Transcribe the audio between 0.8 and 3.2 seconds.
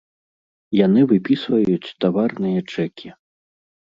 Яны выпісваюць таварныя чэкі!